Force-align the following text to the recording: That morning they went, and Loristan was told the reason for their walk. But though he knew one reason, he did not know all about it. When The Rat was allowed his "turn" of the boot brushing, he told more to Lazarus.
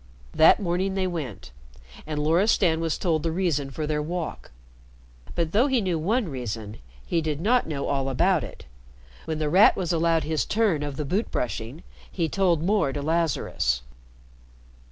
That 0.33 0.59
morning 0.59 0.95
they 0.95 1.05
went, 1.05 1.51
and 2.07 2.17
Loristan 2.19 2.79
was 2.79 2.97
told 2.97 3.21
the 3.21 3.31
reason 3.31 3.69
for 3.69 3.85
their 3.85 4.01
walk. 4.01 4.49
But 5.35 5.51
though 5.51 5.67
he 5.67 5.79
knew 5.79 5.99
one 5.99 6.27
reason, 6.27 6.77
he 7.05 7.21
did 7.21 7.39
not 7.39 7.67
know 7.67 7.85
all 7.85 8.09
about 8.09 8.43
it. 8.43 8.65
When 9.25 9.37
The 9.37 9.47
Rat 9.47 9.75
was 9.75 9.93
allowed 9.93 10.23
his 10.23 10.43
"turn" 10.43 10.81
of 10.81 10.95
the 10.97 11.05
boot 11.05 11.29
brushing, 11.29 11.83
he 12.11 12.27
told 12.27 12.63
more 12.63 12.91
to 12.91 12.99
Lazarus. 13.03 13.83